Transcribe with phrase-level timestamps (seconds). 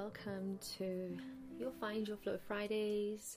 [0.00, 1.14] welcome to
[1.58, 3.36] your Find Your Flow Fridays.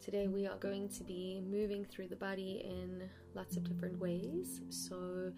[0.00, 3.02] Today we are going to be moving through the body in
[3.34, 4.62] lots of different ways.
[4.70, 5.30] So,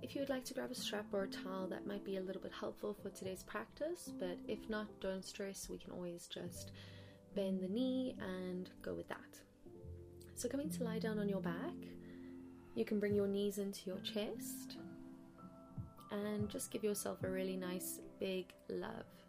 [0.00, 2.20] if you would like to grab a strap or a towel, that might be a
[2.20, 4.12] little bit helpful for today's practice.
[4.20, 6.70] But if not, don't stress, we can always just
[7.34, 9.40] bend the knee and go with that.
[10.36, 11.74] So, coming to lie down on your back,
[12.76, 14.76] you can bring your knees into your chest
[16.12, 19.21] and just give yourself a really nice big love.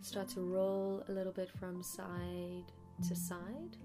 [0.00, 2.72] Start to roll a little bit from side
[3.08, 3.76] to side.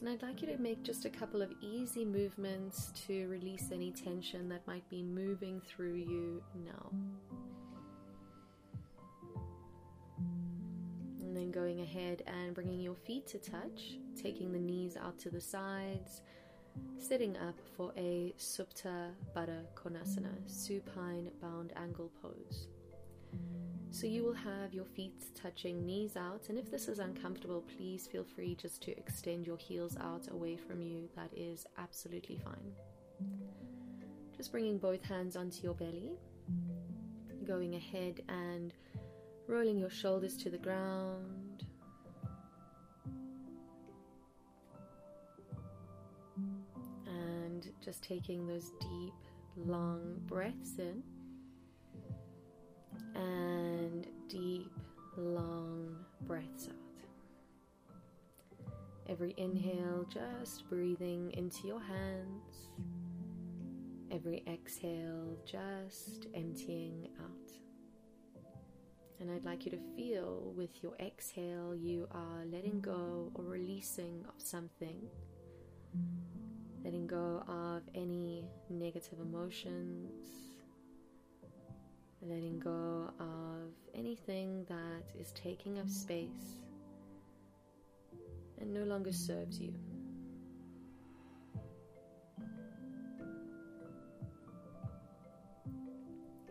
[0.00, 3.90] And I'd like you to make just a couple of easy movements to release any
[3.90, 6.90] tension that might be moving through you now.
[11.20, 15.30] And then going ahead and bringing your feet to touch, taking the knees out to
[15.30, 16.20] the sides
[16.98, 22.68] sitting up for a Supta Baddha Konasana, supine bound angle pose.
[23.96, 28.06] So you will have your feet touching knees out, and if this is uncomfortable, please
[28.06, 31.08] feel free just to extend your heels out away from you.
[31.16, 32.74] That is absolutely fine.
[34.36, 36.10] Just bringing both hands onto your belly,
[37.46, 38.74] going ahead and
[39.48, 41.64] rolling your shoulders to the ground
[47.06, 49.14] And just taking those deep,
[49.56, 51.02] long breaths in
[53.16, 54.70] and deep,
[55.16, 56.74] long breaths out.
[59.08, 62.70] Every inhale, just breathing into your hands.
[64.10, 67.52] Every exhale, just emptying out.
[69.20, 74.24] And I'd like you to feel with your exhale, you are letting go or releasing
[74.28, 75.08] of something
[76.86, 80.45] letting go of any negative emotions,
[82.22, 86.58] letting go of anything that is taking up space
[88.60, 89.74] and no longer serves you.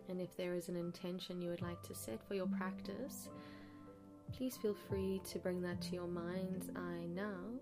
[0.08, 3.30] And if there is an intention you would like to set for your practice,
[4.32, 7.60] please feel free to bring that to your mind's eye now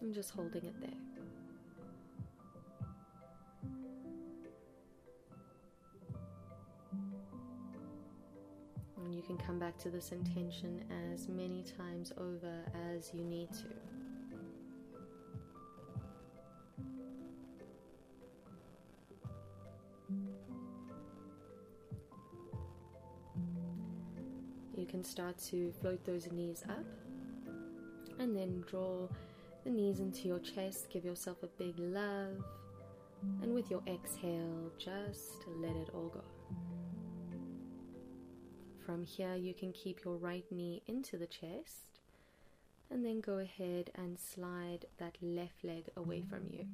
[0.00, 1.07] I'm just holding it there.
[9.18, 12.62] You can come back to this intention as many times over
[12.94, 13.64] as you need to.
[24.76, 26.84] You can start to float those knees up
[28.20, 29.08] and then draw
[29.64, 30.90] the knees into your chest.
[30.90, 32.36] Give yourself a big love,
[33.42, 36.22] and with your exhale, just let it all go.
[38.88, 42.00] From here, you can keep your right knee into the chest
[42.90, 46.64] and then go ahead and slide that left leg away from you.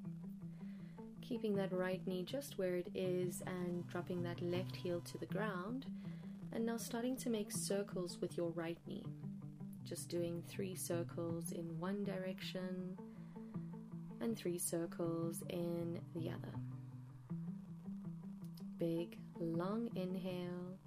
[1.21, 5.27] Keeping that right knee just where it is and dropping that left heel to the
[5.27, 5.87] ground.
[6.53, 9.05] And now starting to make circles with your right knee.
[9.83, 12.97] Just doing three circles in one direction
[14.21, 16.55] and three circles in the other.
[18.79, 20.79] Big, long inhale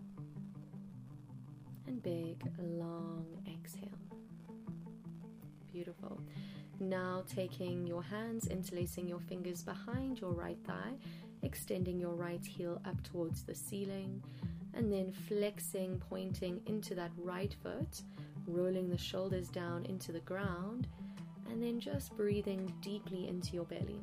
[1.87, 3.89] and big, long exhale.
[5.71, 6.21] Beautiful.
[6.79, 10.93] Now taking your hands, interlacing your fingers behind your right thigh,
[11.43, 14.23] extending your right heel up towards the ceiling,
[14.73, 18.03] and then flexing, pointing into that right foot,
[18.45, 20.87] rolling the shoulders down into the ground,
[21.49, 24.01] and then just breathing deeply into your belly.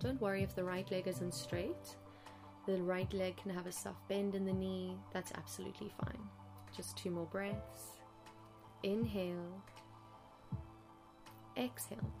[0.00, 1.96] Don't worry if the right leg isn't straight.
[2.66, 4.96] The right leg can have a soft bend in the knee.
[5.12, 6.28] That's absolutely fine.
[6.76, 7.96] Just two more breaths.
[8.82, 9.62] Inhale.
[11.56, 12.12] Exhale.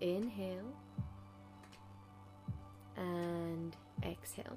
[0.00, 0.72] Inhale.
[2.96, 4.56] And exhale.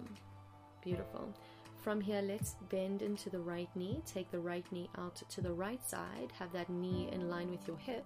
[0.81, 1.33] Beautiful.
[1.83, 4.01] From here, let's bend into the right knee.
[4.05, 6.31] Take the right knee out to the right side.
[6.39, 8.05] Have that knee in line with your hip.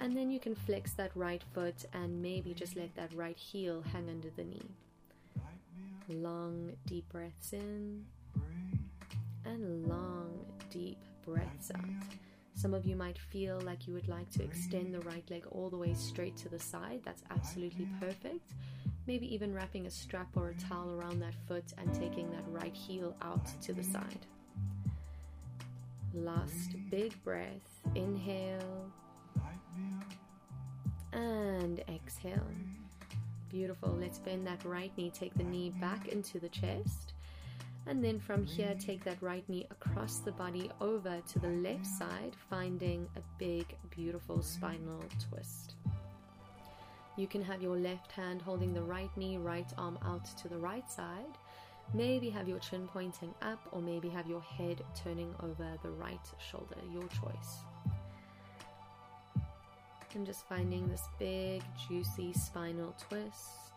[0.00, 3.82] And then you can flex that right foot and maybe just let that right heel
[3.92, 4.70] hang under the knee.
[6.08, 8.06] Long, deep breaths in
[9.60, 11.84] long, deep breaths out.
[12.54, 15.70] Some of you might feel like you would like to extend the right leg all
[15.70, 17.00] the way straight to the side.
[17.04, 18.52] That's absolutely perfect.
[19.06, 22.74] Maybe even wrapping a strap or a towel around that foot and taking that right
[22.74, 24.26] heel out to the side.
[26.12, 27.80] Last big breath.
[27.94, 28.90] Inhale
[31.12, 32.46] and exhale.
[33.48, 33.96] Beautiful.
[33.98, 35.10] Let's bend that right knee.
[35.10, 37.09] Take the knee back into the chest
[37.86, 41.86] And then from here, take that right knee across the body over to the left
[41.86, 45.74] side, finding a big, beautiful spinal twist.
[47.16, 50.58] You can have your left hand holding the right knee, right arm out to the
[50.58, 51.36] right side.
[51.92, 56.24] Maybe have your chin pointing up, or maybe have your head turning over the right
[56.38, 57.64] shoulder, your choice.
[60.14, 63.69] And just finding this big, juicy spinal twist.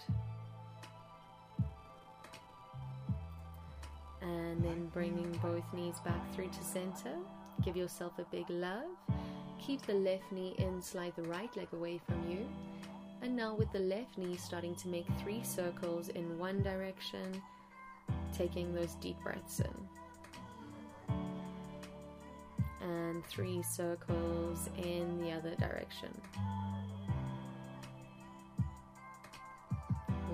[4.24, 7.16] And then bringing both knees back through to center.
[7.64, 8.90] Give yourself a big love.
[9.60, 12.48] Keep the left knee in, slide the right leg away from you.
[13.22, 17.42] And now, with the left knee starting to make three circles in one direction,
[18.34, 21.16] taking those deep breaths in.
[22.82, 26.10] And three circles in the other direction.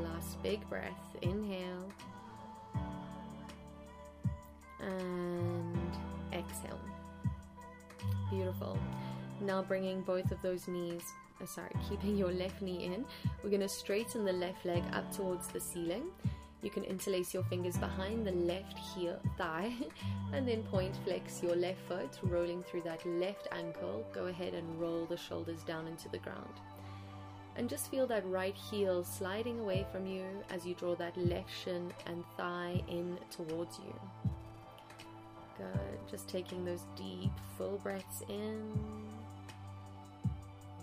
[0.01, 1.91] Last big breath, inhale.
[4.81, 5.91] And
[6.33, 6.79] exhale.
[8.29, 8.77] Beautiful.
[9.41, 11.03] Now bringing both of those knees
[11.41, 13.05] oh, sorry, keeping your left knee in.
[13.43, 16.03] We're going to straighten the left leg up towards the ceiling.
[16.61, 19.73] You can interlace your fingers behind the left heel thigh
[20.33, 24.05] and then point flex your left foot, rolling through that left ankle.
[24.13, 26.53] Go ahead and roll the shoulders down into the ground.
[27.55, 31.49] And just feel that right heel sliding away from you as you draw that left
[31.63, 33.93] shin and thigh in towards you.
[35.59, 35.99] Good.
[36.09, 38.73] Just taking those deep, full breaths in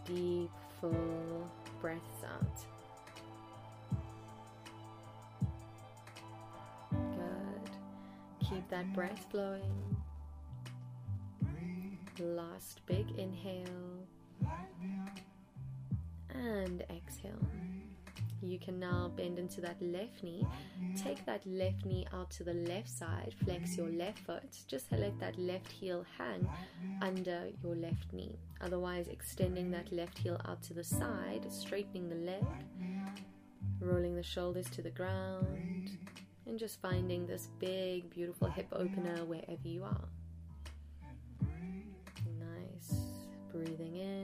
[0.05, 0.51] deep,
[0.81, 1.49] full
[1.81, 2.61] breaths out.
[6.93, 7.71] Good.
[8.49, 9.97] Keep that breath flowing.
[12.19, 13.65] Last big inhale
[16.31, 17.33] and exhale.
[18.47, 20.47] You can now bend into that left knee.
[20.97, 23.35] Take that left knee out to the left side.
[23.45, 24.57] Flex your left foot.
[24.69, 26.49] Just let that left heel hang
[27.03, 28.39] under your left knee.
[28.61, 32.47] Otherwise, extending that left heel out to the side, straightening the leg,
[33.81, 35.91] rolling the shoulders to the ground,
[36.47, 40.09] and just finding this big, beautiful hip opener wherever you are.
[42.39, 42.95] Nice.
[43.53, 44.16] Breathing in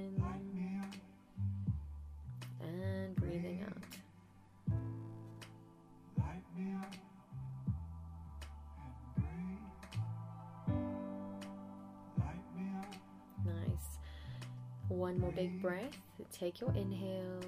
[15.32, 15.96] big breath.
[16.30, 17.40] Take your inhale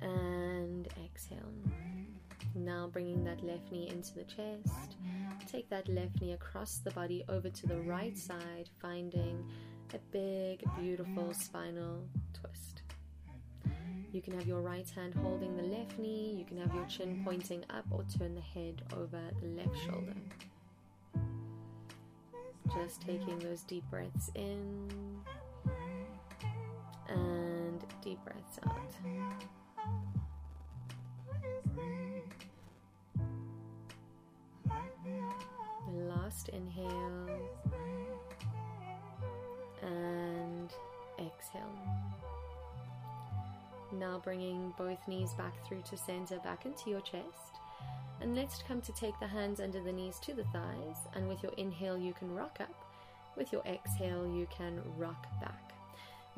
[0.00, 1.52] and exhale.
[2.54, 4.96] Now bringing that left knee into the chest.
[5.50, 9.44] Take that left knee across the body over to the right side, finding
[9.94, 12.82] a big, beautiful spinal twist.
[14.12, 17.22] You can have your right hand holding the left knee, you can have your chin
[17.24, 20.14] pointing up, or turn the head over the left shoulder.
[22.74, 24.88] Just taking those deep breaths in
[27.10, 28.76] and deep breaths out.
[35.92, 37.28] Last inhale
[39.82, 40.70] and
[41.18, 41.62] exhale.
[43.92, 47.58] Now bringing both knees back through to center, back into your chest.
[48.20, 50.98] And let's come to take the hands under the knees to the thighs.
[51.14, 52.74] And with your inhale, you can rock up.
[53.36, 55.69] With your exhale, you can rock back.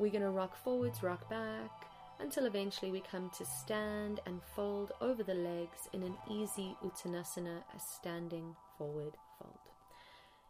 [0.03, 1.87] We're going to rock forwards, rock back,
[2.19, 7.59] until eventually we come to stand and fold over the legs in an easy Uttanasana,
[7.73, 9.55] a standing forward fold.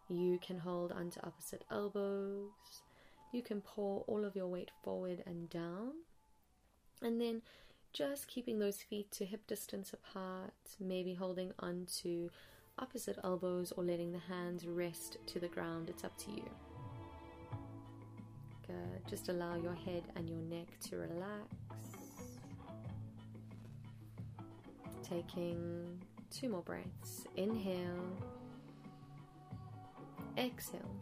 [0.09, 2.49] You can hold onto opposite elbows.
[3.31, 5.91] You can pour all of your weight forward and down.
[7.03, 7.43] And then
[7.93, 12.31] just keeping those feet to hip distance apart, maybe holding onto
[12.79, 15.91] opposite elbows or letting the hands rest to the ground.
[15.91, 16.49] It's up to you.
[19.09, 21.55] Just allow your head and your neck to relax.
[25.03, 27.25] Taking two more breaths.
[27.35, 28.17] Inhale,
[30.37, 30.95] exhale,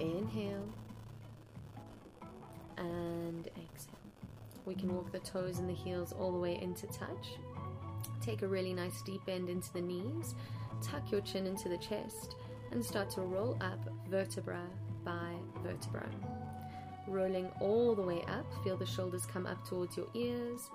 [0.00, 0.68] inhale,
[2.78, 3.94] and exhale.
[4.64, 7.36] We can walk the toes and the heels all the way into touch.
[8.22, 10.34] Take a really nice deep bend into the knees,
[10.82, 12.36] tuck your chin into the chest,
[12.72, 13.78] and start to roll up
[14.08, 14.62] vertebra
[15.04, 16.06] by vertebra.
[17.06, 20.70] Rolling all the way up, feel the shoulders come up towards your ears,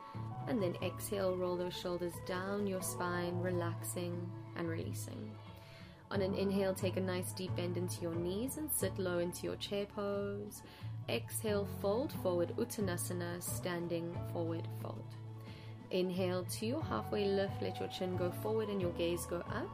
[0.47, 5.31] and then exhale, roll those shoulders down your spine, relaxing and releasing.
[6.11, 9.43] On an inhale, take a nice deep bend into your knees and sit low into
[9.43, 10.63] your chair pose.
[11.07, 15.15] Exhale, fold forward, Uttanasana, standing forward fold.
[15.91, 19.69] Inhale to your halfway lift, let your chin go forward and your gaze go up.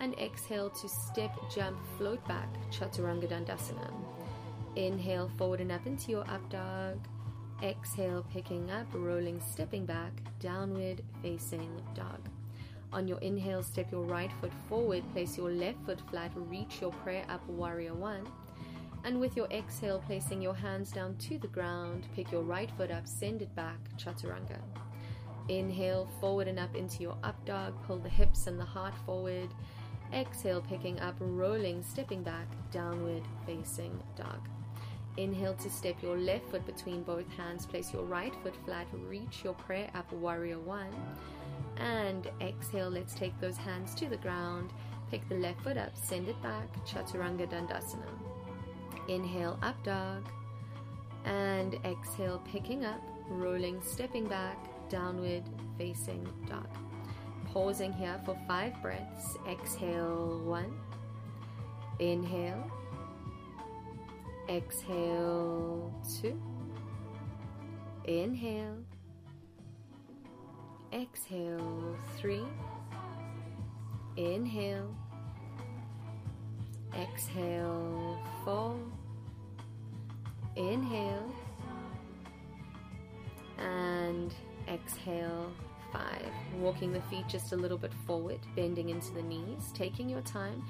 [0.00, 3.92] And exhale to step, jump, float back, Chaturanga Dandasana.
[4.76, 6.98] Inhale forward and up into your up dog.
[7.62, 12.28] Exhale, picking up, rolling, stepping back, downward facing dog.
[12.92, 16.90] On your inhale, step your right foot forward, place your left foot flat, reach your
[16.90, 18.26] prayer up, warrior one.
[19.04, 22.90] And with your exhale, placing your hands down to the ground, pick your right foot
[22.90, 24.58] up, send it back, chaturanga.
[25.48, 29.48] Inhale, forward and up into your up dog, pull the hips and the heart forward.
[30.12, 34.48] Exhale, picking up, rolling, stepping back, downward facing dog.
[35.16, 39.42] Inhale to step your left foot between both hands, place your right foot flat, reach
[39.44, 40.92] your prayer up, warrior one.
[41.76, 44.72] And exhale, let's take those hands to the ground.
[45.10, 48.08] Pick the left foot up, send it back, Chaturanga Dandasana.
[49.08, 50.26] Inhale, up dog.
[51.24, 55.44] And exhale, picking up, rolling, stepping back, downward
[55.78, 56.66] facing dog.
[57.52, 59.36] Pausing here for five breaths.
[59.48, 60.76] Exhale, one.
[62.00, 62.68] Inhale.
[64.48, 66.40] Exhale, two.
[68.04, 68.76] Inhale.
[70.92, 72.44] Exhale, three.
[74.16, 74.94] Inhale.
[76.94, 78.76] Exhale, four.
[80.56, 81.34] Inhale.
[83.58, 84.34] And
[84.68, 85.50] exhale,
[85.90, 86.30] five.
[86.58, 90.62] Walking the feet just a little bit forward, bending into the knees, taking your time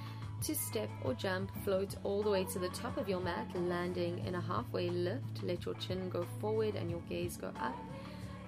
[0.43, 4.25] to step or jump, float all the way to the top of your mat, landing
[4.26, 5.43] in a halfway lift.
[5.43, 7.76] Let your chin go forward and your gaze go up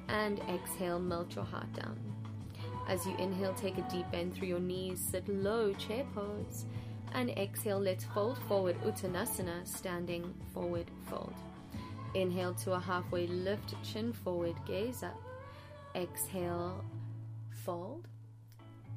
[0.08, 1.98] and exhale, melt your heart down.
[2.88, 6.66] As you inhale, take a deep bend through your knees, sit low, chair pose,
[7.14, 11.34] and exhale, let's fold forward, Uttanasana, standing forward fold.
[12.14, 15.20] Inhale to a halfway lift, chin forward, gaze up.
[15.94, 16.84] Exhale,
[17.64, 18.06] fold.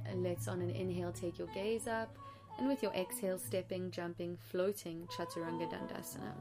[0.05, 2.15] And let's on an inhale take your gaze up,
[2.59, 6.33] and with your exhale, stepping, jumping, floating, Chaturanga Dandasana.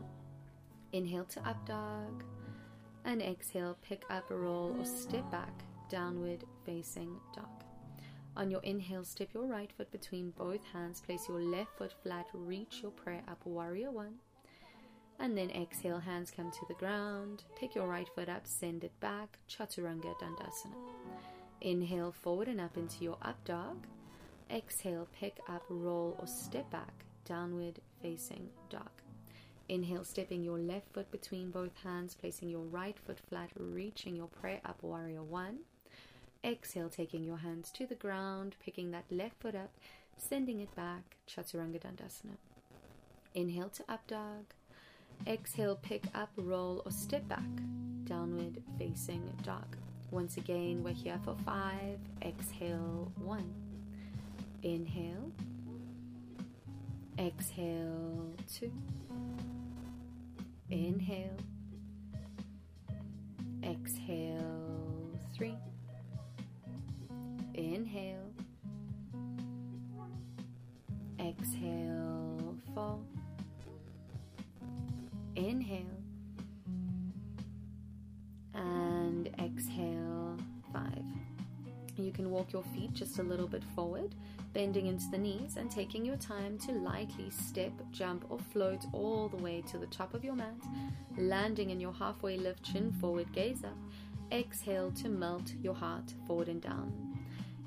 [0.93, 2.25] Inhale to up dog
[3.05, 5.53] and exhale, pick up, roll, or step back,
[5.89, 7.47] downward facing dog.
[8.37, 12.27] On your inhale, step your right foot between both hands, place your left foot flat,
[12.35, 14.15] reach your prayer up, warrior one.
[15.21, 18.99] And then exhale, hands come to the ground, pick your right foot up, send it
[19.01, 20.75] back, chaturanga dandasana.
[21.61, 23.87] Inhale forward and up into your up dog.
[24.51, 28.89] Exhale, pick up, roll, or step back, downward facing dog.
[29.69, 34.29] Inhale, stepping your left foot between both hands, placing your right foot flat, reaching your
[34.29, 35.59] prayer up, warrior one.
[36.43, 39.71] Exhale, taking your hands to the ground, picking that left foot up,
[40.17, 42.39] sending it back, Chaturanga Dandasana.
[43.35, 44.45] Inhale to up dog.
[45.27, 47.45] Exhale, pick up, roll, or step back,
[48.05, 49.77] downward facing dog.
[50.11, 51.99] Once again, we're here for five.
[52.23, 53.68] Exhale, one.
[54.63, 55.33] Inhale.
[57.19, 58.73] Exhale, two.
[60.71, 61.37] Inhale.
[63.63, 65.57] Exhale, three.
[67.55, 68.18] Inhale.
[82.39, 84.15] Walk your feet just a little bit forward
[84.55, 89.29] bending into the knees and taking your time to lightly step, jump, or float all
[89.29, 90.57] the way to the top of your mat,
[91.17, 93.77] landing in your halfway lift, chin forward, gaze up.
[94.33, 97.19] Exhale to melt your heart forward and down.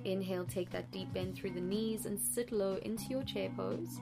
[0.05, 3.99] Inhale, take that deep bend through the knees and sit low into your chair pose.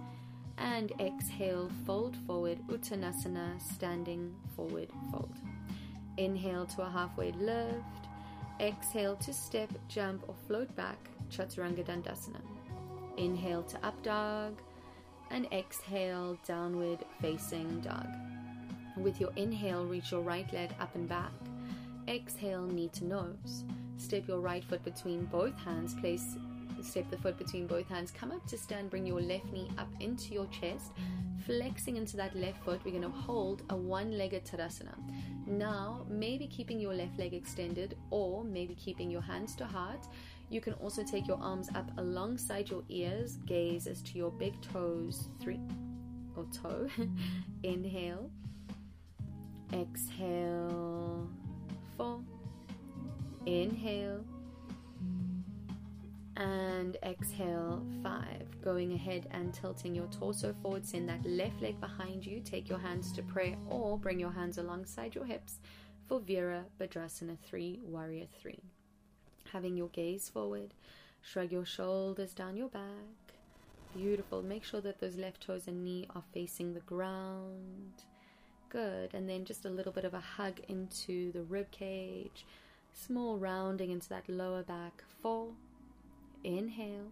[0.57, 5.35] And exhale, fold forward, Uttanasana, standing forward fold.
[6.17, 8.08] Inhale to a halfway lift.
[8.59, 10.97] Exhale to step, jump, or float back,
[11.31, 12.41] Chaturanga Dandasana.
[13.17, 14.57] Inhale to up dog
[15.31, 18.07] and exhale downward facing dog.
[18.97, 21.31] With your inhale, reach your right leg up and back.
[22.07, 23.63] Exhale, knee to nose.
[23.97, 25.93] Step your right foot between both hands.
[25.95, 26.35] Place
[26.81, 28.11] step the foot between both hands.
[28.11, 28.89] Come up to stand.
[28.89, 30.91] Bring your left knee up into your chest.
[31.45, 34.95] Flexing into that left foot, we're going to hold a one legged Tadasana.
[35.49, 40.07] Now, maybe keeping your left leg extended or maybe keeping your hands to heart.
[40.51, 44.61] You can also take your arms up alongside your ears, gaze as to your big
[44.61, 45.59] toes, three
[46.35, 46.87] or toe.
[47.63, 48.29] Inhale,
[49.73, 51.27] exhale,
[51.97, 52.21] four.
[53.47, 54.23] Inhale
[56.39, 58.47] and exhale five.
[58.63, 62.39] Going ahead and tilting your torso forward, send that left leg behind you.
[62.39, 65.59] Take your hands to prayer or bring your hands alongside your hips
[66.07, 68.59] for Vira Bhadrasana 3, Warrior 3.
[69.51, 70.73] having your gaze forward.
[71.21, 72.83] Shrug your shoulders down your back.
[73.95, 74.41] Beautiful.
[74.43, 77.93] Make sure that those left toes and knee are facing the ground.
[78.69, 79.13] Good.
[79.13, 82.45] And then just a little bit of a hug into the rib cage.
[82.93, 85.03] Small rounding into that lower back.
[85.21, 85.49] Four.
[86.43, 87.11] Inhale.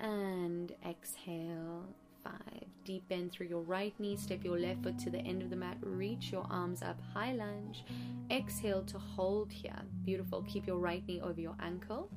[0.00, 1.84] And exhale.
[2.22, 2.66] Five.
[2.84, 4.16] Deep bend through your right knee.
[4.16, 5.76] Step your left foot to the end of the mat.
[5.80, 6.98] Reach your arms up.
[7.14, 7.84] High lunge.
[8.30, 9.80] Exhale to hold here.
[10.04, 10.44] Beautiful.
[10.48, 12.08] Keep your right knee over your ankle.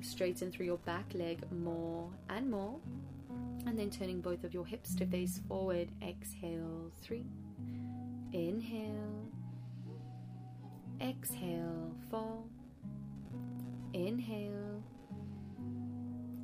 [0.00, 2.76] Straighten through your back leg more and more.
[3.66, 5.90] And then turning both of your hips to face forward.
[6.02, 6.90] Exhale.
[7.02, 7.26] Three.
[8.32, 9.26] Inhale.
[11.00, 11.92] Exhale.
[12.10, 12.42] Four.
[13.94, 14.82] Inhale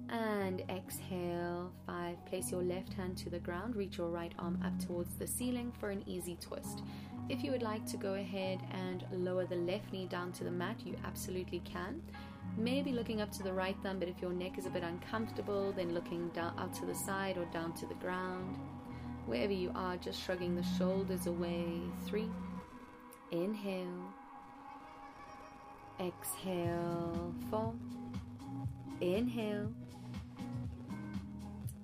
[0.09, 1.73] and exhale.
[1.87, 2.25] Five.
[2.27, 3.77] Place your left hand to the ground.
[3.77, 6.83] Reach your right arm up towards the ceiling for an easy twist.
[7.29, 10.51] If you would like to go ahead and lower the left knee down to the
[10.51, 12.03] mat, you absolutely can.
[12.57, 15.73] Maybe looking up to the right thumb, but if your neck is a bit uncomfortable,
[15.73, 18.59] then looking down out to the side or down to the ground.
[19.27, 21.81] Wherever you are, just shrugging the shoulders away.
[22.07, 22.29] Three.
[23.33, 24.14] Inhale.
[26.01, 27.35] Exhale.
[27.51, 27.75] Four.
[29.01, 29.73] Inhale.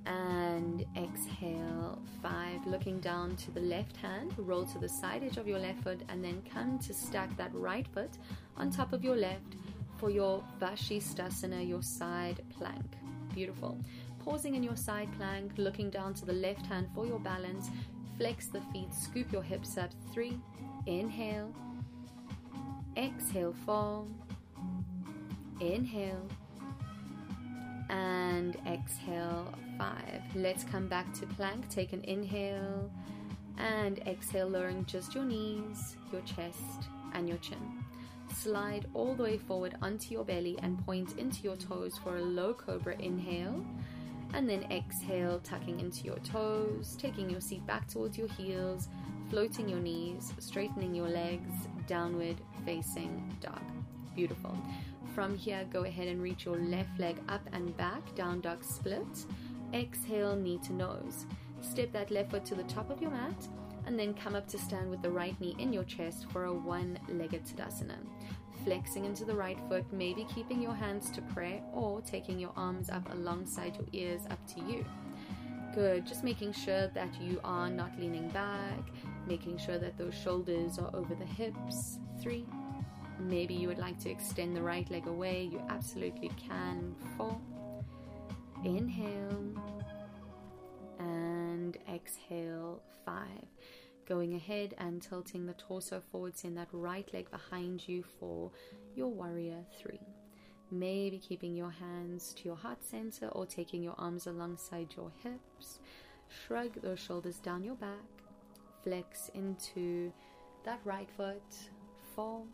[0.06, 2.66] And exhale five.
[2.66, 4.34] Looking down to the left hand.
[4.36, 7.54] Roll to the side edge of your left foot and then come to stack that
[7.54, 8.10] right foot
[8.56, 9.54] on top of your left
[9.98, 12.96] for your vashisthasana your side plank.
[13.34, 13.78] Beautiful.
[14.24, 17.70] Pausing in your side plank looking down to the left hand for your balance.
[18.18, 19.90] Flex the feet scoop your hips up.
[20.12, 20.38] Three.
[20.86, 21.54] Inhale
[23.00, 24.06] exhale four
[25.60, 26.28] inhale
[27.88, 30.22] and exhale five.
[30.34, 31.68] Let's come back to plank.
[31.68, 32.90] Take an inhale
[33.58, 37.84] and exhale, lowering just your knees, your chest, and your chin.
[38.34, 42.22] Slide all the way forward onto your belly and point into your toes for a
[42.22, 43.64] low cobra inhale.
[44.32, 48.88] And then exhale, tucking into your toes, taking your seat back towards your heels,
[49.28, 51.50] floating your knees, straightening your legs,
[51.88, 52.36] downward
[52.70, 53.60] facing dog.
[54.14, 54.56] Beautiful.
[55.12, 59.26] From here, go ahead and reach your left leg up and back, down dog split.
[59.74, 61.26] Exhale, knee to nose.
[61.62, 63.48] Step that left foot to the top of your mat
[63.86, 66.52] and then come up to stand with the right knee in your chest for a
[66.52, 67.96] one legged Tadasana.
[68.64, 72.88] Flexing into the right foot, maybe keeping your hands to prayer or taking your arms
[72.88, 74.84] up alongside your ears, up to you.
[75.74, 78.90] Good, just making sure that you are not leaning back,
[79.26, 81.98] making sure that those shoulders are over the hips.
[82.20, 82.44] Three.
[83.20, 86.94] Maybe you would like to extend the right leg away, you absolutely can.
[87.16, 87.40] Four
[88.64, 89.54] Inhale
[90.98, 92.82] and exhale.
[93.04, 93.46] Five.
[94.06, 98.50] Going ahead and tilting the torso forward, send that right leg behind you for
[98.94, 100.00] your warrior three.
[100.70, 105.80] Maybe keeping your hands to your heart center or taking your arms alongside your hips.
[106.28, 108.04] Shrug those shoulders down your back.
[108.84, 110.12] Flex into
[110.64, 111.42] that right foot.
[112.14, 112.44] Four.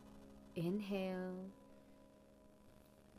[0.56, 1.36] Inhale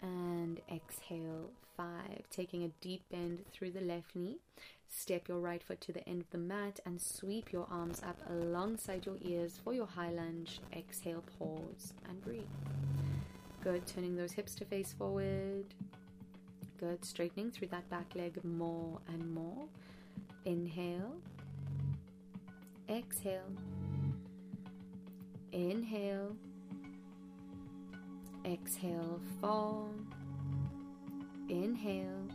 [0.01, 2.23] and exhale five.
[2.31, 4.37] Taking a deep bend through the left knee.
[4.89, 8.19] Step your right foot to the end of the mat and sweep your arms up
[8.29, 10.59] alongside your ears for your high lunge.
[10.75, 12.41] Exhale, pause, and breathe.
[13.63, 13.85] Good.
[13.85, 15.65] Turning those hips to face forward.
[16.79, 17.05] Good.
[17.05, 19.67] Straightening through that back leg more and more.
[20.45, 21.17] Inhale.
[22.89, 23.51] Exhale.
[25.51, 26.35] Inhale.
[28.47, 29.89] Exhale, fall.
[31.49, 32.29] Inhale.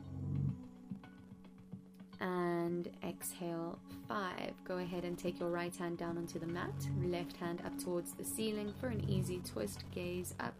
[2.20, 4.53] And exhale, five.
[4.64, 8.12] Go ahead and take your right hand down onto the mat, left hand up towards
[8.12, 9.85] the ceiling for an easy twist.
[9.94, 10.55] Gaze up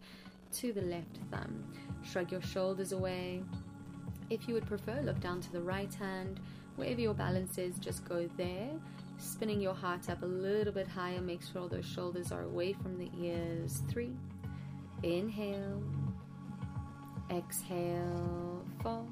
[0.53, 1.65] to the left thumb.
[2.03, 3.43] Shrug your shoulders away.
[4.31, 6.41] If you would prefer, look down to the right hand.
[6.77, 8.71] Wherever your balance is, just go there.
[9.19, 11.21] Spinning your heart up a little bit higher.
[11.21, 13.83] Make sure those shoulders are away from the ears.
[13.91, 14.13] Three
[15.03, 15.83] Inhale,
[17.31, 19.05] exhale, four.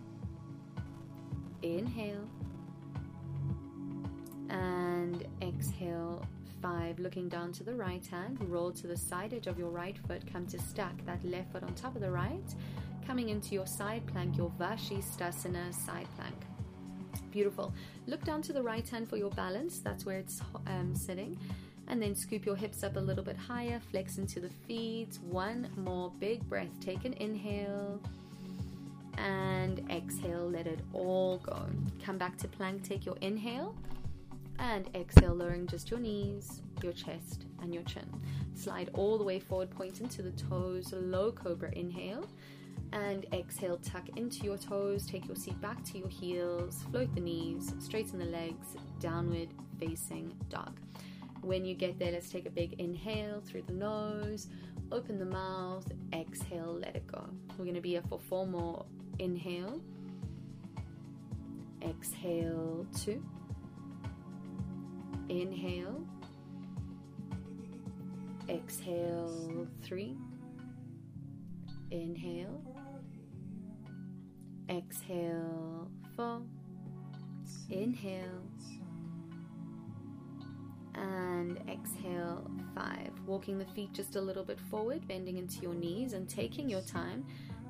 [1.62, 2.28] Inhale
[4.48, 6.24] and exhale.
[6.62, 6.98] Five.
[6.98, 10.30] Looking down to the right hand, roll to the side edge of your right foot.
[10.30, 12.54] Come to stack that left foot on top of the right.
[13.06, 16.36] Coming into your side plank, your Vashisthasana side plank.
[17.30, 17.72] Beautiful.
[18.06, 19.78] Look down to the right hand for your balance.
[19.78, 21.38] That's where it's um, sitting
[21.90, 25.18] and then scoop your hips up a little bit higher, flex into the feet.
[25.22, 26.70] One more big breath.
[26.80, 28.00] Take an inhale
[29.18, 31.66] and exhale, let it all go.
[32.02, 33.74] Come back to plank, take your inhale
[34.60, 38.08] and exhale, lowering just your knees, your chest, and your chin.
[38.54, 42.26] Slide all the way forward, point into the toes, low cobra inhale.
[42.92, 47.20] And exhale, tuck into your toes, take your seat back to your heels, float the
[47.20, 48.66] knees, straighten the legs,
[49.00, 49.48] downward
[49.78, 50.78] facing dog.
[51.42, 54.48] When you get there, let's take a big inhale through the nose,
[54.92, 57.24] open the mouth, exhale, let it go.
[57.56, 58.84] We're going to be here for four more.
[59.18, 59.80] Inhale,
[61.82, 63.22] exhale, two,
[65.28, 66.02] inhale,
[68.48, 70.16] exhale, three,
[71.90, 72.62] inhale,
[74.68, 76.42] exhale, four,
[77.70, 78.42] inhale,
[81.40, 83.10] and exhale five.
[83.26, 86.82] Walking the feet just a little bit forward, bending into your knees, and taking your
[86.82, 87.24] time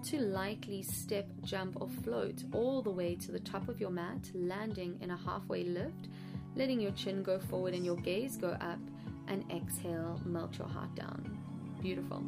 [0.05, 4.31] to lightly step, jump, or float all the way to the top of your mat,
[4.35, 6.09] landing in a halfway lift,
[6.57, 8.79] letting your chin go forward and your gaze go up,
[9.29, 11.39] and exhale, melt your heart down.
[11.81, 12.23] Beautiful.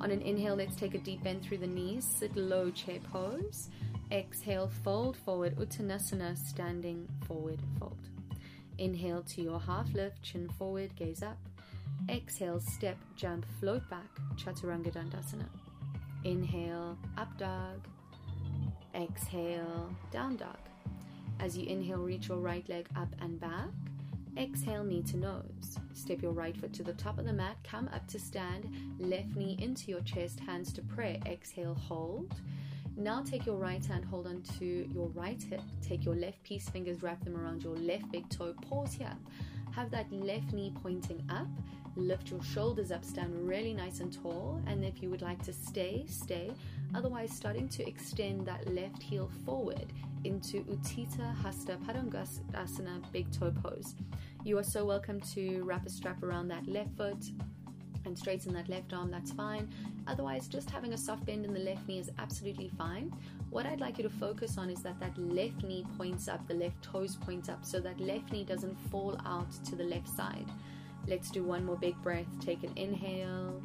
[0.00, 3.68] On an inhale, let's take a deep bend through the knees, sit low, chair pose.
[4.12, 7.98] Exhale, fold forward, Uttanasana, standing forward fold.
[8.78, 11.38] Inhale to your half lift, chin forward, gaze up.
[12.08, 15.46] Exhale, step, jump, float back, Chaturanga Dandasana.
[16.24, 17.86] Inhale, up dog.
[18.94, 20.58] Exhale, down dog.
[21.40, 23.68] As you inhale, reach your right leg up and back.
[24.36, 25.78] Exhale, knee to nose.
[25.92, 27.56] Step your right foot to the top of the mat.
[27.62, 28.68] Come up to stand.
[28.98, 31.18] Left knee into your chest, hands to prayer.
[31.26, 32.34] Exhale, hold.
[32.96, 35.62] Now take your right hand, hold on to your right hip.
[35.82, 38.54] Take your left peace fingers, wrap them around your left big toe.
[38.68, 39.16] Pause here.
[39.72, 41.48] Have that left knee pointing up.
[41.96, 44.60] Lift your shoulders up, stand really nice and tall.
[44.66, 46.52] And if you would like to stay, stay.
[46.94, 53.96] Otherwise, starting to extend that left heel forward into Utthita Hasta Padangusthasana big toe pose.
[54.44, 57.24] You are so welcome to wrap a strap around that left foot
[58.06, 59.68] and straighten that left arm, that's fine.
[60.06, 63.12] Otherwise, just having a soft bend in the left knee is absolutely fine.
[63.50, 66.54] What I'd like you to focus on is that that left knee points up, the
[66.54, 70.50] left toes point up, so that left knee doesn't fall out to the left side.
[71.06, 72.26] Let's do one more big breath.
[72.40, 73.62] Take an inhale.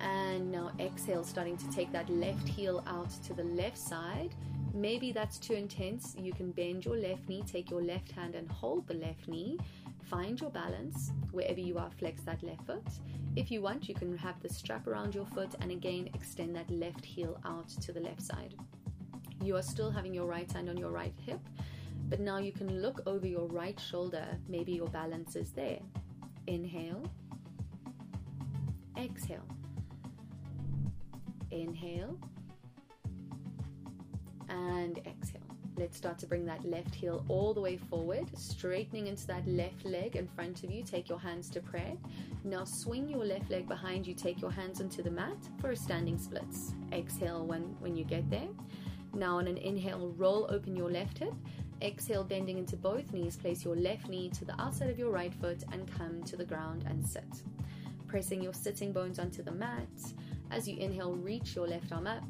[0.00, 4.34] And now exhale, starting to take that left heel out to the left side.
[4.74, 6.14] Maybe that's too intense.
[6.18, 9.58] You can bend your left knee, take your left hand and hold the left knee.
[10.08, 12.86] Find your balance wherever you are, flex that left foot.
[13.34, 16.70] If you want, you can have the strap around your foot and again extend that
[16.70, 18.54] left heel out to the left side.
[19.42, 21.40] You are still having your right hand on your right hip,
[22.08, 24.26] but now you can look over your right shoulder.
[24.48, 25.80] Maybe your balance is there.
[26.46, 27.02] Inhale,
[28.96, 29.48] exhale,
[31.50, 32.16] inhale,
[34.48, 35.35] and exhale.
[35.78, 39.84] Let's start to bring that left heel all the way forward, straightening into that left
[39.84, 40.82] leg in front of you.
[40.82, 41.92] Take your hands to prayer.
[42.44, 45.76] Now swing your left leg behind you, take your hands onto the mat for a
[45.76, 46.72] standing splits.
[46.92, 48.48] Exhale when, when you get there.
[49.12, 51.34] Now on an inhale, roll open your left hip.
[51.82, 55.34] Exhale, bending into both knees, place your left knee to the outside of your right
[55.34, 57.42] foot and come to the ground and sit.
[58.06, 59.88] Pressing your sitting bones onto the mat.
[60.50, 62.24] As you inhale, reach your left arm up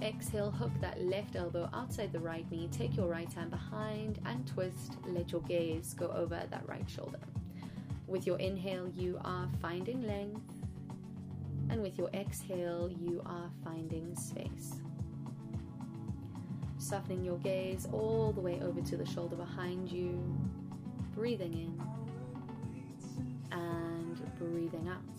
[0.00, 2.68] Exhale, hook that left elbow outside the right knee.
[2.70, 4.96] Take your right hand behind and twist.
[5.06, 7.18] Let your gaze go over that right shoulder.
[8.06, 10.40] With your inhale, you are finding length.
[11.68, 14.74] And with your exhale, you are finding space.
[16.78, 20.22] Softening your gaze all the way over to the shoulder behind you.
[21.14, 21.82] Breathing in
[23.50, 25.17] and breathing out.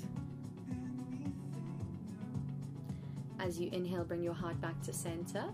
[3.39, 5.45] As you inhale, bring your heart back to center.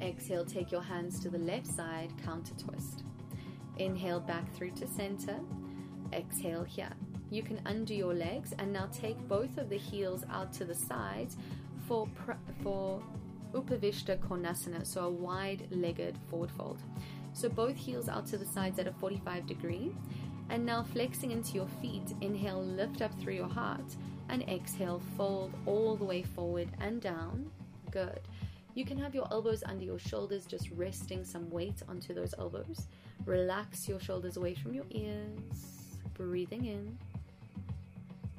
[0.00, 3.04] Exhale, take your hands to the left side, counter twist.
[3.76, 5.36] Inhale back through to center.
[6.12, 6.92] Exhale here.
[7.30, 10.74] You can undo your legs and now take both of the heels out to the
[10.74, 11.36] sides
[11.86, 12.08] for,
[12.62, 13.02] for
[13.52, 16.82] Upavishta Konasana, so a wide legged forward fold.
[17.34, 19.92] So both heels out to the sides at a 45 degree.
[20.50, 23.96] And now flexing into your feet, inhale, lift up through your heart
[24.28, 27.50] and exhale, fold all the way forward and down.
[27.90, 28.20] Good.
[28.74, 32.86] You can have your elbows under your shoulders, just resting some weight onto those elbows.
[33.24, 35.98] Relax your shoulders away from your ears.
[36.14, 36.98] Breathing in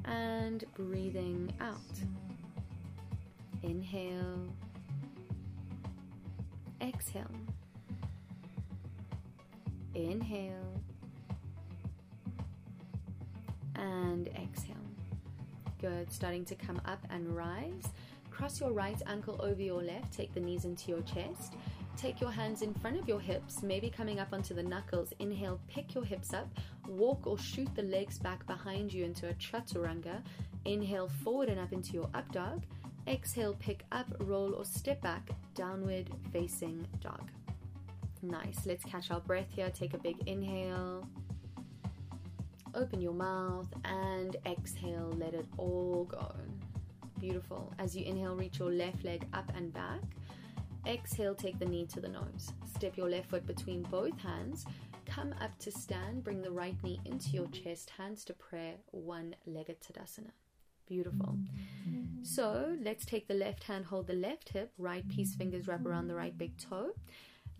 [0.05, 1.75] and breathing out.
[3.63, 4.47] Inhale,
[6.81, 7.25] exhale,
[9.93, 10.81] inhale,
[13.75, 14.88] and exhale.
[15.79, 16.11] Good.
[16.11, 17.87] Starting to come up and rise.
[18.31, 20.13] Cross your right ankle over your left.
[20.13, 21.55] Take the knees into your chest.
[21.99, 25.11] take your hands in front of your hips, maybe coming up onto the knuckles.
[25.19, 26.47] Inhale, pick your hips up,
[26.87, 30.21] walk or shoot the legs back behind you into a chaturanga.
[30.63, 32.63] Inhale, forward and up into your up dog.
[33.07, 37.29] Exhale, pick up, roll or step back, downward facing dog.
[38.21, 38.65] Nice.
[38.65, 39.69] Let's catch our breath here.
[39.69, 41.07] Take a big inhale.
[42.75, 45.11] Open your mouth and exhale.
[45.17, 46.31] Let it all go.
[47.19, 47.73] Beautiful.
[47.79, 50.01] As you inhale, reach your left leg up and back.
[50.87, 52.53] Exhale, take the knee to the nose.
[52.75, 54.65] Step your left foot between both hands.
[55.05, 56.23] Come up to stand.
[56.23, 57.91] Bring the right knee into your chest.
[57.97, 58.75] Hands to prayer.
[58.91, 60.31] One legged Tadasana.
[60.87, 61.37] Beautiful.
[62.23, 66.07] So let's take the left hand, hold the left hip, right peace fingers wrap around
[66.07, 66.91] the right big toe.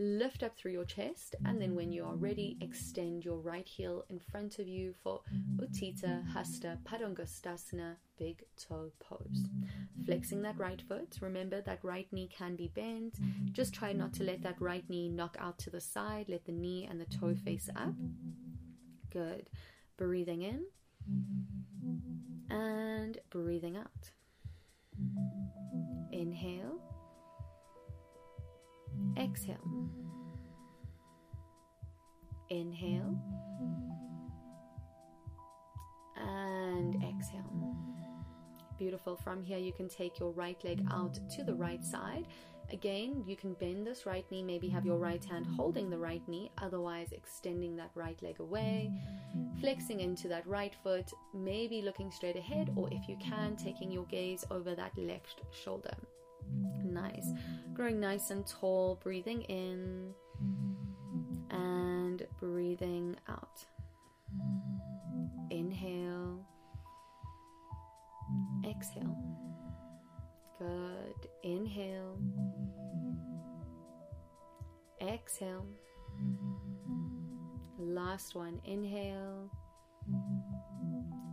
[0.01, 4.05] Lift up through your chest, and then when you are ready, extend your right heel
[4.09, 5.19] in front of you for
[5.57, 9.43] Utthita Hasta Padangusthasana big toe pose.
[10.05, 11.17] Flexing that right foot.
[11.19, 13.19] Remember that right knee can be bent.
[13.51, 16.27] Just try not to let that right knee knock out to the side.
[16.29, 17.93] Let the knee and the toe face up.
[19.11, 19.49] Good.
[19.97, 20.65] Breathing in
[22.49, 24.11] and breathing out.
[26.11, 26.79] Inhale
[29.17, 29.89] Exhale.
[32.49, 33.17] Inhale.
[36.17, 37.75] And exhale.
[38.77, 39.17] Beautiful.
[39.17, 42.27] From here, you can take your right leg out to the right side.
[42.71, 46.21] Again, you can bend this right knee, maybe have your right hand holding the right
[46.27, 48.91] knee, otherwise, extending that right leg away,
[49.59, 54.05] flexing into that right foot, maybe looking straight ahead, or if you can, taking your
[54.05, 55.95] gaze over that left shoulder.
[56.83, 57.31] Nice.
[57.73, 60.13] Growing nice and tall, breathing in
[61.51, 63.65] and breathing out.
[65.49, 66.45] Inhale,
[68.65, 69.17] exhale.
[70.59, 71.29] Good.
[71.43, 72.17] Inhale,
[75.01, 75.65] exhale.
[77.77, 78.59] Last one.
[78.65, 79.49] Inhale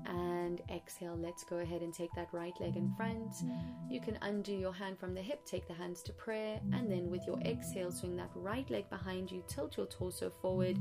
[0.07, 1.16] and exhale.
[1.16, 3.35] Let's go ahead and take that right leg in front.
[3.88, 7.11] You can undo your hand from the hip, take the hands to prayer, and then
[7.11, 10.79] with your exhale, swing that right leg behind you, tilt your torso forward,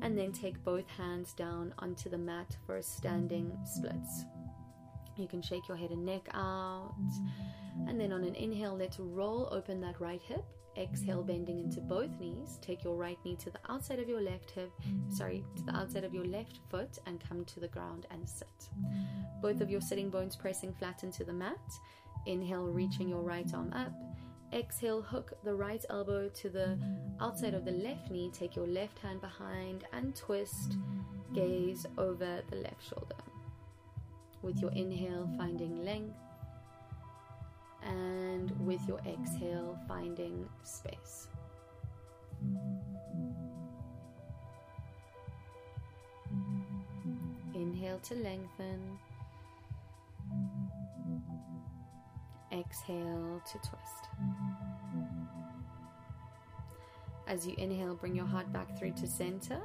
[0.00, 4.24] and then take both hands down onto the mat for a standing splits.
[5.16, 6.94] You can shake your head and neck out.
[7.86, 10.44] And then on an inhale, let's roll open that right hip
[10.76, 12.58] Exhale, bending into both knees.
[12.62, 14.72] Take your right knee to the outside of your left hip,
[15.10, 18.70] sorry, to the outside of your left foot and come to the ground and sit.
[19.42, 21.58] Both of your sitting bones pressing flat into the mat.
[22.26, 23.92] Inhale, reaching your right arm up.
[24.52, 26.78] Exhale, hook the right elbow to the
[27.20, 28.30] outside of the left knee.
[28.32, 30.76] Take your left hand behind and twist.
[31.34, 33.16] Gaze over the left shoulder.
[34.42, 36.16] With your inhale, finding length
[37.84, 41.28] and with your exhale, finding space.
[47.54, 48.98] Inhale to lengthen.
[52.52, 54.08] Exhale to twist.
[57.26, 59.60] As you inhale, bring your heart back through to center.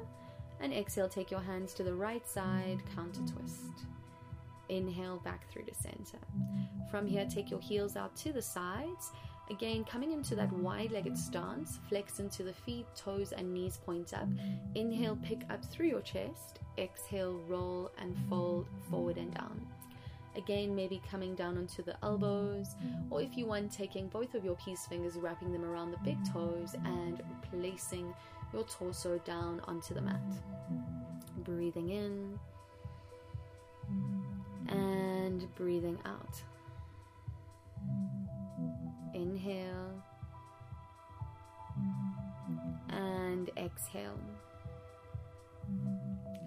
[0.60, 3.86] And exhale, take your hands to the right side, counter twist.
[4.68, 6.18] Inhale back through to center.
[6.90, 9.12] From here, take your heels out to the sides.
[9.50, 14.12] Again, coming into that wide legged stance, flex into the feet, toes, and knees point
[14.12, 14.28] up.
[14.74, 16.60] Inhale, pick up through your chest.
[16.76, 19.66] Exhale, roll and fold forward and down.
[20.36, 22.76] Again, maybe coming down onto the elbows,
[23.10, 26.18] or if you want, taking both of your peace fingers, wrapping them around the big
[26.32, 28.14] toes, and placing
[28.52, 30.20] your torso down onto the mat.
[31.38, 32.38] Breathing in
[34.68, 36.42] and breathing out.
[39.14, 40.02] Inhale
[42.90, 44.18] and exhale.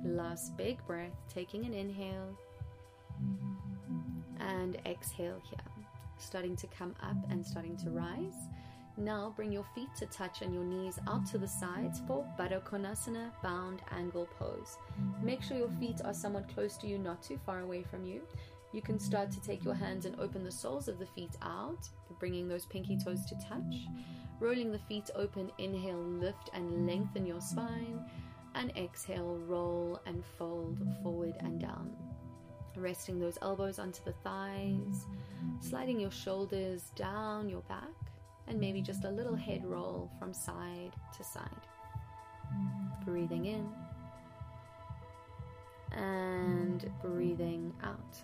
[0.04, 2.38] Last big breath, taking an inhale
[4.40, 5.60] and exhale here.
[6.18, 8.36] Starting to come up and starting to rise.
[8.98, 13.32] Now bring your feet to touch and your knees out to the sides for Konasana
[13.42, 14.78] bound angle pose.
[15.24, 18.22] Make sure your feet are somewhat close to you, not too far away from you.
[18.74, 21.88] You can start to take your hands and open the soles of the feet out,
[22.20, 23.88] bringing those pinky toes to touch.
[24.40, 28.04] Rolling the feet open, inhale, lift and lengthen your spine.
[28.56, 31.96] And exhale, roll and fold forward and down.
[32.76, 35.06] Resting those elbows onto the thighs,
[35.60, 38.01] sliding your shoulders down your back
[38.52, 41.50] and maybe just a little head roll from side to side.
[43.06, 43.70] Breathing in
[45.94, 48.18] and breathing out.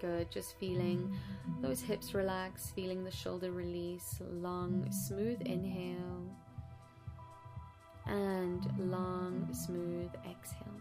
[0.00, 0.30] Good.
[0.30, 1.14] Just feeling
[1.60, 4.20] those hips relax, feeling the shoulder release.
[4.20, 6.24] Long, smooth inhale.
[8.06, 10.80] And long, smooth exhale.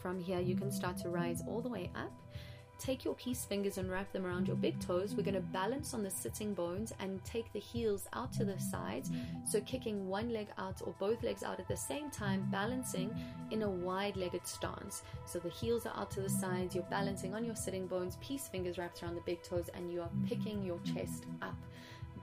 [0.00, 2.12] From here, you can start to rise all the way up
[2.78, 5.14] take your peace fingers and wrap them around your big toes.
[5.14, 8.58] We're going to balance on the sitting bones and take the heels out to the
[8.58, 9.10] sides.
[9.44, 13.14] So, kicking one leg out or both legs out at the same time, balancing
[13.50, 15.02] in a wide legged stance.
[15.26, 18.48] So, the heels are out to the sides, you're balancing on your sitting bones, peace
[18.48, 21.56] fingers wrapped around the big toes, and you are picking your chest up.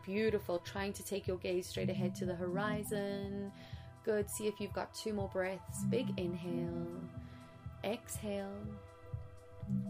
[0.05, 0.59] Beautiful.
[0.59, 3.51] Trying to take your gaze straight ahead to the horizon.
[4.03, 4.29] Good.
[4.29, 5.83] See if you've got two more breaths.
[5.89, 7.01] Big inhale,
[7.83, 8.53] exhale.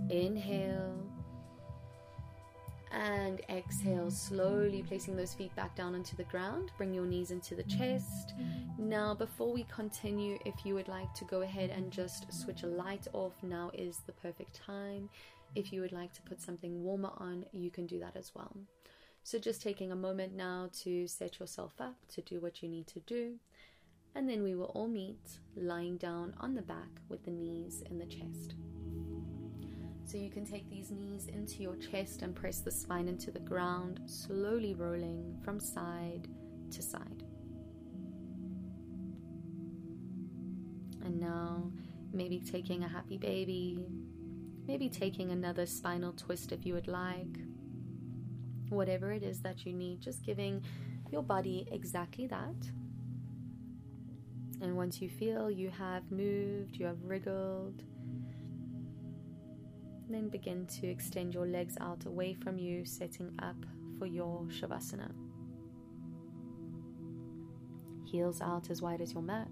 [0.10, 1.06] Inhale
[2.96, 6.72] and exhale, slowly placing those feet back down onto the ground.
[6.78, 8.34] Bring your knees into the chest.
[8.78, 12.68] Now, before we continue, if you would like to go ahead and just switch a
[12.68, 15.10] light off, now is the perfect time.
[15.56, 18.56] If you would like to put something warmer on, you can do that as well.
[19.24, 22.88] So, just taking a moment now to set yourself up to do what you need
[22.88, 23.36] to do.
[24.14, 27.98] And then we will all meet lying down on the back with the knees in
[27.98, 28.56] the chest.
[30.06, 33.40] So you can take these knees into your chest and press the spine into the
[33.40, 36.28] ground, slowly rolling from side
[36.72, 37.24] to side.
[41.04, 41.72] And now,
[42.14, 43.84] maybe taking a happy baby,
[44.68, 47.40] maybe taking another spinal twist if you would like.
[48.70, 50.64] Whatever it is that you need, just giving
[51.12, 52.56] your body exactly that.
[54.62, 57.84] And once you feel you have moved, you have wriggled,
[60.10, 63.56] then begin to extend your legs out away from you, setting up
[63.98, 65.12] for your Shavasana.
[68.06, 69.48] Heels out as wide as your mat,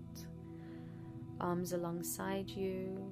[1.41, 3.11] arms alongside you,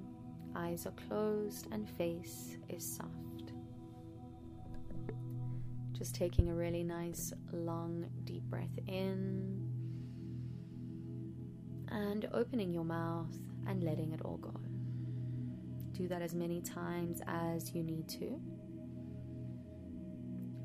[0.55, 3.53] eyes are closed, and face is soft.
[5.97, 9.67] Just taking a really nice, long, deep breath in
[11.89, 14.60] and opening your mouth and letting it all go
[16.01, 18.41] do that as many times as you need to.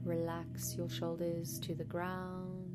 [0.03, 2.73] Relax your shoulders to the ground.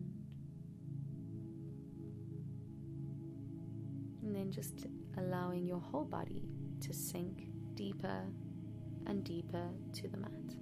[4.21, 4.85] And then just
[5.17, 6.43] allowing your whole body
[6.81, 8.21] to sink deeper
[9.07, 10.60] and deeper to the mat.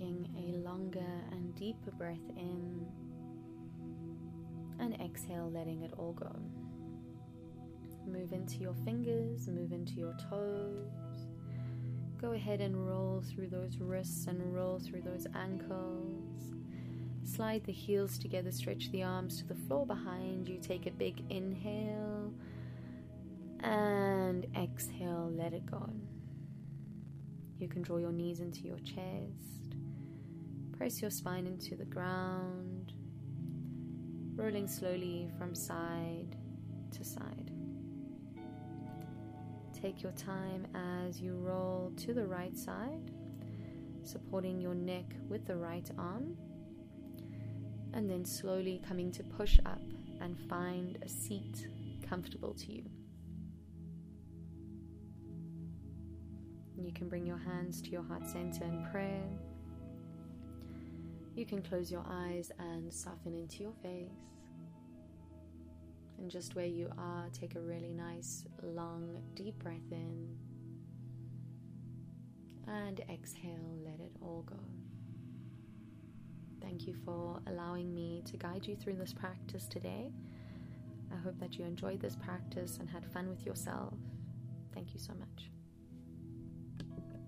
[0.00, 2.86] Taking a longer and deeper breath in
[4.78, 6.34] and exhale, letting it all go.
[8.06, 11.26] Move into your fingers, move into your toes.
[12.18, 16.54] Go ahead and roll through those wrists and roll through those ankles.
[17.24, 20.58] Slide the heels together, stretch the arms to the floor behind you.
[20.58, 22.32] Take a big inhale
[23.60, 25.90] and exhale, let it go.
[27.58, 29.59] You can draw your knees into your chest,
[30.80, 32.94] press your spine into the ground,
[34.34, 36.34] rolling slowly from side
[36.90, 37.50] to side.
[39.78, 40.66] Take your time
[41.04, 43.10] as you roll to the right side,
[44.04, 46.34] supporting your neck with the right arm,
[47.92, 49.82] and then slowly coming to push up
[50.22, 51.68] and find a seat
[52.08, 52.84] comfortable to you.
[56.74, 59.28] You can bring your hands to your heart center in prayer.
[61.34, 64.10] You can close your eyes and soften into your face.
[66.18, 70.28] And just where you are, take a really nice, long, deep breath in.
[72.66, 74.58] And exhale, let it all go.
[76.60, 80.12] Thank you for allowing me to guide you through this practice today.
[81.12, 83.94] I hope that you enjoyed this practice and had fun with yourself.
[84.74, 85.50] Thank you so much.